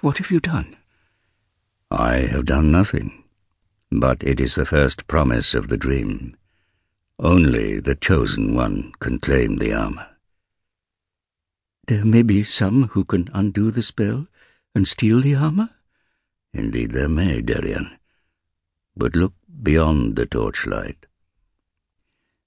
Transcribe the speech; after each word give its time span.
What 0.00 0.18
have 0.18 0.30
you 0.30 0.38
done? 0.38 0.76
I 1.90 2.18
have 2.18 2.46
done 2.46 2.70
nothing, 2.70 3.24
but 3.90 4.22
it 4.22 4.40
is 4.40 4.54
the 4.54 4.64
first 4.64 5.08
promise 5.08 5.54
of 5.54 5.66
the 5.66 5.76
dream. 5.76 6.36
Only 7.18 7.80
the 7.80 7.96
chosen 7.96 8.54
one 8.54 8.92
can 9.00 9.18
claim 9.18 9.56
the 9.56 9.72
armor. 9.72 10.08
There 11.88 12.04
may 12.04 12.22
be 12.22 12.44
some 12.44 12.88
who 12.88 13.04
can 13.04 13.28
undo 13.34 13.72
the 13.72 13.82
spell 13.82 14.28
and 14.72 14.86
steal 14.86 15.20
the 15.20 15.34
armor? 15.34 15.70
Indeed 16.52 16.92
there 16.92 17.08
may, 17.08 17.40
Darian. 17.40 17.98
But 18.96 19.16
look 19.16 19.32
beyond 19.62 20.14
the 20.14 20.26
torchlight. 20.26 21.06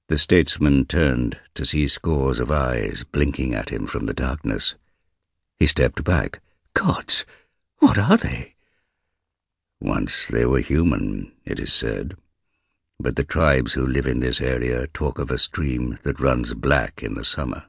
The 0.07 0.17
statesman 0.17 0.85
turned 0.85 1.37
to 1.55 1.65
see 1.65 1.89
scores 1.89 2.39
of 2.39 2.49
eyes 2.49 3.03
blinking 3.03 3.53
at 3.53 3.71
him 3.71 3.87
from 3.87 4.05
the 4.05 4.13
darkness. 4.13 4.75
He 5.59 5.65
stepped 5.65 6.03
back. 6.05 6.39
Gods, 6.73 7.25
what 7.81 7.97
are 7.97 8.15
they? 8.15 8.53
Once 9.81 10.27
they 10.27 10.45
were 10.45 10.59
human, 10.59 11.31
it 11.43 11.59
is 11.59 11.73
said. 11.73 12.15
But 12.99 13.15
the 13.15 13.23
tribes 13.23 13.73
who 13.73 13.85
live 13.85 14.05
in 14.05 14.19
this 14.19 14.39
area 14.39 14.87
talk 14.87 15.19
of 15.19 15.31
a 15.31 15.37
stream 15.37 15.97
that 16.03 16.19
runs 16.19 16.53
black 16.53 17.01
in 17.03 17.15
the 17.15 17.25
summer. 17.25 17.65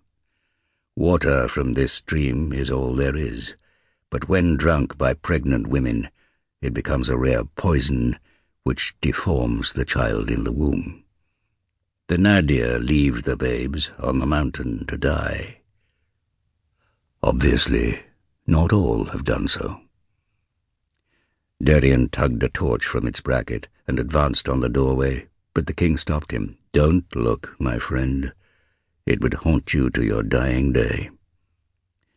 Water 0.95 1.48
from 1.48 1.72
this 1.72 1.95
stream 1.95 2.52
is 2.52 2.70
all 2.70 2.95
there 2.95 3.16
is, 3.16 3.56
but 4.10 4.28
when 4.28 4.59
drunk 4.59 4.98
by 4.98 5.14
pregnant 5.14 5.66
women, 5.66 6.10
it 6.60 6.74
becomes 6.74 7.08
a 7.08 7.16
rare 7.16 7.44
poison 7.44 8.19
which 8.62 8.94
deforms 9.00 9.72
the 9.72 9.86
child 9.86 10.30
in 10.30 10.44
the 10.44 10.52
womb. 10.52 11.02
The 12.08 12.19
Nadir 12.19 12.78
leave 12.78 13.22
the 13.22 13.36
babes 13.36 13.91
on 13.98 14.19
the 14.19 14.27
mountain 14.27 14.84
to 14.86 14.98
die. 14.98 15.58
Obviously, 17.22 18.02
not 18.47 18.72
all 18.72 19.06
have 19.06 19.24
done 19.24 19.48
so. 19.48 19.81
Darian 21.62 22.08
tugged 22.08 22.42
a 22.42 22.48
torch 22.48 22.84
from 22.84 23.06
its 23.06 23.20
bracket 23.20 23.68
and 23.86 24.00
advanced 24.00 24.48
on 24.48 24.58
the 24.58 24.68
doorway, 24.68 25.28
but 25.55 25.66
the 25.66 25.72
king 25.72 25.96
stopped 25.96 26.32
him. 26.32 26.58
Don't 26.72 27.14
look, 27.14 27.54
my 27.60 27.78
friend. 27.78 28.32
It 29.06 29.20
would 29.20 29.34
haunt 29.34 29.72
you 29.72 29.88
to 29.91 30.04
your 30.04 30.24
dying 30.24 30.72
day. 30.72 31.10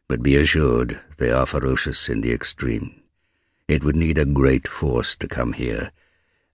But 0.08 0.24
be 0.24 0.36
assured 0.36 1.00
they 1.18 1.30
are 1.30 1.46
ferocious 1.46 2.10
in 2.10 2.22
the 2.22 2.32
extreme. 2.32 3.04
It 3.68 3.84
would 3.84 3.96
need 3.96 4.18
a 4.18 4.26
great 4.26 4.68
force 4.68 5.16
to 5.18 5.28
come 5.28 5.54
here, 5.54 5.92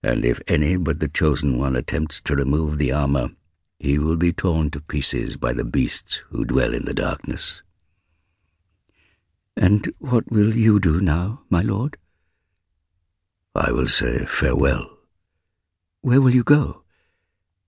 and 0.02 0.24
if 0.24 0.40
any 0.46 0.76
but 0.76 1.00
the 1.00 1.08
Chosen 1.08 1.58
One 1.58 1.76
attempts 1.76 2.20
to 2.22 2.36
remove 2.36 2.76
the 2.76 2.92
armor, 2.92 3.30
he 3.78 3.98
will 3.98 4.16
be 4.16 4.32
torn 4.32 4.70
to 4.70 4.80
pieces 4.80 5.38
by 5.38 5.54
the 5.54 5.64
beasts 5.64 6.22
who 6.28 6.44
dwell 6.44 6.74
in 6.74 6.84
the 6.84 6.94
darkness. 6.94 7.62
And 9.56 9.92
what 9.98 10.30
will 10.30 10.54
you 10.54 10.78
do 10.78 11.00
now, 11.00 11.42
my 11.48 11.62
lord? 11.62 11.96
I 13.54 13.70
will 13.70 13.88
say 13.88 14.24
farewell. 14.24 14.88
Where 16.00 16.22
will 16.22 16.34
you 16.34 16.42
go? 16.42 16.84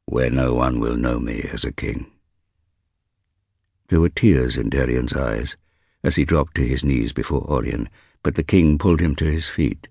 Where 0.07 0.31
no 0.31 0.55
one 0.55 0.81
will 0.81 0.97
know 0.97 1.21
me 1.21 1.47
as 1.53 1.65
a 1.65 1.73
king. 1.73 2.11
There 3.89 4.01
were 4.01 4.09
tears 4.09 4.57
in 4.57 4.71
Darian's 4.71 5.13
eyes 5.13 5.59
as 6.03 6.17
he 6.17 6.25
dropped 6.25 6.55
to 6.55 6.67
his 6.67 6.85
knees 6.85 7.13
before 7.13 7.43
Orien, 7.51 7.91
but 8.23 8.35
the 8.35 8.43
king 8.43 8.79
pulled 8.79 9.01
him 9.01 9.15
to 9.17 9.31
his 9.31 9.47
feet. 9.47 9.89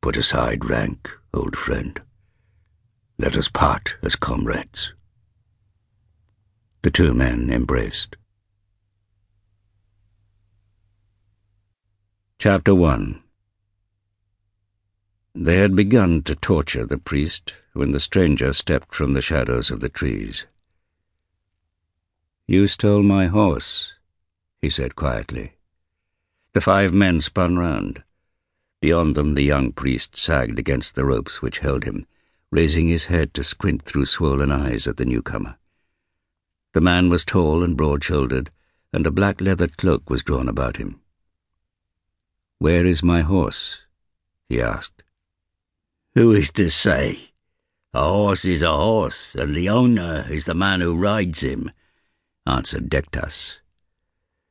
Put 0.00 0.16
aside 0.16 0.64
rank, 0.64 1.10
old 1.34 1.56
friend. 1.56 2.00
Let 3.18 3.36
us 3.36 3.48
part 3.48 3.96
as 4.02 4.14
comrades. 4.14 4.94
The 6.82 6.90
two 6.92 7.14
men 7.14 7.50
embraced. 7.50 8.16
Chapter 12.38 12.74
1 12.76 13.21
They 15.34 15.56
had 15.56 15.74
begun 15.74 16.22
to 16.24 16.34
torture 16.34 16.84
the 16.84 16.98
priest 16.98 17.54
when 17.72 17.92
the 17.92 18.00
stranger 18.00 18.52
stepped 18.52 18.94
from 18.94 19.14
the 19.14 19.22
shadows 19.22 19.70
of 19.70 19.80
the 19.80 19.88
trees. 19.88 20.46
You 22.46 22.66
stole 22.66 23.02
my 23.02 23.26
horse, 23.26 23.94
he 24.60 24.68
said 24.68 24.94
quietly. 24.94 25.54
The 26.52 26.60
five 26.60 26.92
men 26.92 27.20
spun 27.22 27.56
round. 27.56 28.02
Beyond 28.80 29.14
them 29.14 29.34
the 29.34 29.42
young 29.42 29.72
priest 29.72 30.18
sagged 30.18 30.58
against 30.58 30.94
the 30.94 31.04
ropes 31.04 31.40
which 31.40 31.60
held 31.60 31.84
him, 31.84 32.06
raising 32.50 32.88
his 32.88 33.06
head 33.06 33.32
to 33.34 33.42
squint 33.42 33.82
through 33.82 34.06
swollen 34.06 34.52
eyes 34.52 34.86
at 34.86 34.98
the 34.98 35.06
newcomer. 35.06 35.56
The 36.74 36.82
man 36.82 37.08
was 37.08 37.24
tall 37.24 37.62
and 37.62 37.74
broad-shouldered, 37.74 38.50
and 38.92 39.06
a 39.06 39.10
black 39.10 39.40
leather 39.40 39.68
cloak 39.68 40.10
was 40.10 40.22
drawn 40.22 40.48
about 40.48 40.76
him. 40.76 41.00
Where 42.58 42.84
is 42.84 43.02
my 43.02 43.22
horse? 43.22 43.80
he 44.48 44.60
asked. 44.60 45.02
Who 46.14 46.32
is 46.32 46.50
to 46.52 46.68
say? 46.68 47.30
A 47.94 48.04
horse 48.04 48.44
is 48.44 48.60
a 48.60 48.76
horse, 48.76 49.34
and 49.34 49.56
the 49.56 49.70
owner 49.70 50.26
is 50.30 50.44
the 50.44 50.54
man 50.54 50.82
who 50.82 50.94
rides 50.94 51.40
him, 51.40 51.70
answered 52.46 52.90
Dektas. 52.90 53.60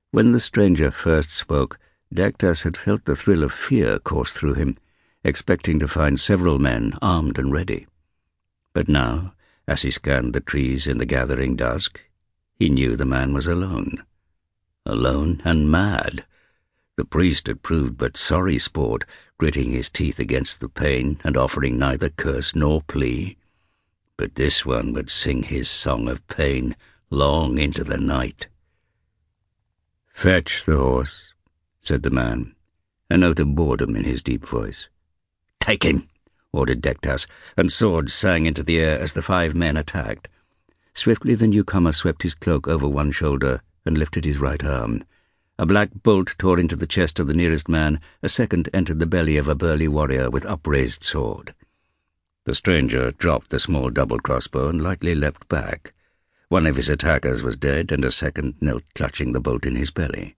When 0.09 0.31
the 0.31 0.39
stranger 0.39 0.89
first 0.89 1.29
spoke, 1.29 1.77
Dektas 2.11 2.63
had 2.63 2.75
felt 2.75 3.05
the 3.05 3.15
thrill 3.15 3.43
of 3.43 3.51
fear 3.51 3.99
course 3.99 4.33
through 4.33 4.55
him, 4.55 4.75
expecting 5.23 5.77
to 5.79 5.87
find 5.87 6.19
several 6.19 6.57
men 6.57 6.93
armed 6.99 7.37
and 7.37 7.51
ready. 7.53 7.85
But 8.73 8.87
now, 8.87 9.35
as 9.67 9.83
he 9.83 9.91
scanned 9.91 10.33
the 10.33 10.41
trees 10.41 10.87
in 10.87 10.97
the 10.97 11.05
gathering 11.05 11.55
dusk, 11.55 12.01
he 12.55 12.69
knew 12.69 12.95
the 12.95 13.05
man 13.05 13.35
was 13.35 13.45
alone. 13.45 14.03
Alone 14.83 15.43
and 15.45 15.69
mad. 15.69 16.25
The 16.97 17.05
priest 17.05 17.47
had 17.47 17.63
proved 17.63 17.97
but 17.97 18.17
sorry 18.17 18.59
sport, 18.59 19.05
gritting 19.37 19.71
his 19.71 19.89
teeth 19.89 20.19
against 20.19 20.59
the 20.59 20.69
pain 20.69 21.19
and 21.23 21.37
offering 21.37 21.77
neither 21.77 22.09
curse 22.09 22.53
nor 22.53 22.81
plea. 22.81 23.37
But 24.17 24.35
this 24.35 24.65
one 24.65 24.93
would 24.93 25.09
sing 25.09 25.43
his 25.43 25.69
song 25.69 26.07
of 26.07 26.27
pain 26.27 26.75
long 27.09 27.57
into 27.57 27.83
the 27.83 27.97
night. 27.97 28.47
Fetch 30.13 30.65
the 30.65 30.77
horse, 30.77 31.33
said 31.79 32.03
the 32.03 32.11
man, 32.11 32.55
a 33.09 33.17
note 33.17 33.39
of 33.39 33.55
boredom 33.55 33.95
in 33.95 34.03
his 34.03 34.21
deep 34.21 34.45
voice. 34.45 34.89
Take 35.59 35.83
him, 35.83 36.09
ordered 36.51 36.81
Dektas, 36.81 37.25
and 37.57 37.71
swords 37.71 38.13
sang 38.13 38.45
into 38.45 38.63
the 38.63 38.79
air 38.79 38.99
as 38.99 39.13
the 39.13 39.21
five 39.21 39.55
men 39.55 39.77
attacked. 39.77 40.27
Swiftly 40.93 41.35
the 41.35 41.47
newcomer 41.47 41.93
swept 41.93 42.23
his 42.23 42.35
cloak 42.35 42.67
over 42.67 42.87
one 42.87 43.11
shoulder 43.11 43.61
and 43.85 43.97
lifted 43.97 44.25
his 44.25 44.39
right 44.39 44.63
arm. 44.63 45.03
A 45.61 45.65
black 45.67 45.91
bolt 46.01 46.33
tore 46.39 46.57
into 46.57 46.75
the 46.75 46.87
chest 46.87 47.19
of 47.19 47.27
the 47.27 47.35
nearest 47.35 47.69
man, 47.69 47.99
a 48.23 48.29
second 48.29 48.67
entered 48.73 48.97
the 48.97 49.05
belly 49.05 49.37
of 49.37 49.47
a 49.47 49.53
burly 49.53 49.87
warrior 49.87 50.27
with 50.27 50.43
upraised 50.43 51.03
sword. 51.03 51.53
The 52.45 52.55
stranger 52.55 53.11
dropped 53.11 53.51
the 53.51 53.59
small 53.59 53.91
double 53.91 54.17
crossbow 54.17 54.69
and 54.69 54.81
lightly 54.81 55.13
leapt 55.13 55.47
back. 55.49 55.93
One 56.49 56.65
of 56.65 56.77
his 56.77 56.89
attackers 56.89 57.43
was 57.43 57.57
dead, 57.57 57.91
and 57.91 58.03
a 58.03 58.09
second 58.09 58.55
knelt 58.59 58.81
clutching 58.95 59.33
the 59.33 59.39
bolt 59.39 59.67
in 59.67 59.75
his 59.75 59.91
belly. 59.91 60.35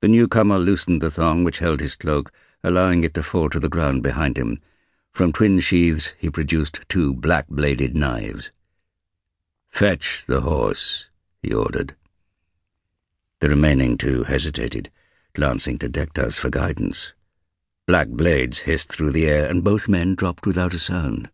The 0.00 0.08
newcomer 0.08 0.58
loosened 0.58 1.02
the 1.02 1.10
thong 1.10 1.44
which 1.44 1.58
held 1.58 1.80
his 1.80 1.94
cloak, 1.94 2.32
allowing 2.64 3.04
it 3.04 3.12
to 3.12 3.22
fall 3.22 3.50
to 3.50 3.60
the 3.60 3.68
ground 3.68 4.02
behind 4.02 4.38
him. 4.38 4.56
From 5.12 5.34
twin 5.34 5.60
sheaths 5.60 6.14
he 6.16 6.30
produced 6.30 6.80
two 6.88 7.12
black-bladed 7.12 7.94
knives. 7.94 8.52
Fetch 9.68 10.24
the 10.24 10.40
horse, 10.40 11.10
he 11.42 11.52
ordered. 11.52 11.94
The 13.40 13.48
remaining 13.48 13.96
two 13.96 14.24
hesitated, 14.24 14.90
glancing 15.32 15.78
to 15.78 15.88
Dektas 15.88 16.38
for 16.38 16.50
guidance. 16.50 17.14
Black 17.86 18.08
blades 18.08 18.60
hissed 18.60 18.92
through 18.92 19.12
the 19.12 19.26
air, 19.26 19.46
and 19.46 19.64
both 19.64 19.88
men 19.88 20.14
dropped 20.14 20.46
without 20.46 20.74
a 20.74 20.78
sound. 20.78 21.30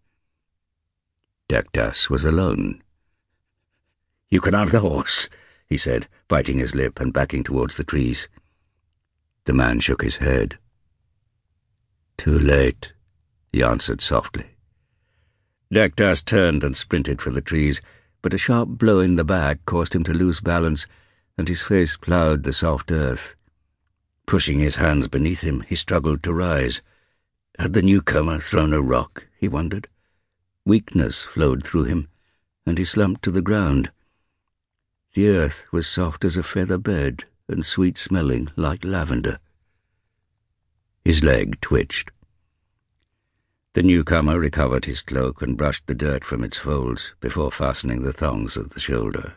Dektas 1.49 2.09
was 2.09 2.25
alone. 2.25 2.81
You 4.31 4.41
can 4.41 4.55
have 4.55 4.71
the 4.71 4.81
horse, 4.81 5.29
he 5.67 5.77
said, 5.77 6.07
biting 6.29 6.59
his 6.59 6.77
lip 6.77 7.01
and 7.01 7.13
backing 7.13 7.43
towards 7.43 7.77
the 7.77 7.85
trees. 7.85 8.29
The 9.45 9.53
man 9.53 9.81
shook 9.81 10.03
his 10.03 10.19
head. 10.19 10.59
Too 12.17 12.39
late, 12.39 12.93
he 13.51 13.65
answered 13.65 14.01
softly. 14.01 14.57
Dektas 15.75 16.25
turned 16.25 16.63
and 16.63 16.77
sprinted 16.77 17.21
for 17.21 17.31
the 17.31 17.41
trees, 17.41 17.83
but 18.23 18.33
a 18.33 18.39
sharp 18.39 18.69
blow 18.69 19.01
in 19.01 19.17
the 19.17 19.25
back 19.25 19.65
caused 19.67 19.93
him 19.93 20.05
to 20.05 20.15
lose 20.15 20.41
balance, 20.41 20.87
and 21.39 21.49
his 21.49 21.63
face 21.63 21.97
ploughed 21.97 22.43
the 22.43 22.53
soft 22.53 22.91
earth. 22.91 23.37
Pushing 24.27 24.59
his 24.59 24.77
hands 24.77 25.07
beneath 25.09 25.41
him, 25.41 25.61
he 25.69 25.77
struggled 25.77 26.23
to 26.23 26.33
rise. 26.33 26.83
Had 27.59 27.73
the 27.73 27.83
newcomer 27.83 28.39
thrown 28.41 28.73
a 28.73 28.81
rock, 28.81 29.29
he 29.39 29.49
wondered? 29.49 29.89
Weakness 30.65 31.23
flowed 31.23 31.65
through 31.65 31.85
him, 31.85 32.09
and 32.65 32.79
he 32.79 32.85
slumped 32.85 33.23
to 33.23 33.31
the 33.31 33.43
ground. 33.43 33.93
The 35.15 35.29
earth 35.29 35.67
was 35.71 35.87
soft 35.87 36.25
as 36.25 36.37
a 36.37 36.43
feather 36.43 36.79
bed, 36.79 37.25
and 37.49 37.65
sweet-smelling 37.65 38.51
like 38.57 38.85
lavender. 38.85 39.39
His 41.05 41.23
leg 41.23 41.61
twitched. 41.61 42.11
The 43.75 43.83
newcomer 43.83 44.39
recovered 44.39 44.87
his 44.87 45.03
cloak 45.03 45.43
and 45.43 45.57
brushed 45.57 45.87
the 45.87 45.95
dirt 45.95 46.25
from 46.25 46.43
its 46.43 46.59
folds 46.59 47.15
before 47.21 47.53
fastening 47.53 48.03
the 48.03 48.13
thongs 48.13 48.57
at 48.57 48.71
the 48.71 48.81
shoulder. 48.81 49.37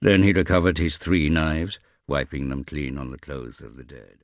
Then 0.00 0.22
he 0.22 0.32
recovered 0.32 0.78
his 0.78 0.96
three 0.96 1.28
knives, 1.28 1.78
wiping 2.06 2.48
them 2.48 2.64
clean 2.64 2.98
on 2.98 3.10
the 3.10 3.18
clothes 3.18 3.60
of 3.60 3.76
the 3.76 3.84
dead. 3.84 4.18